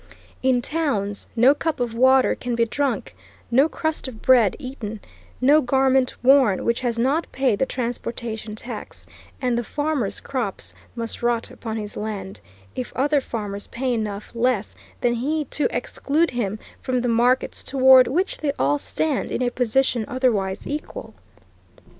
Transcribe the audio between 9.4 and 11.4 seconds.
the farmer's crops must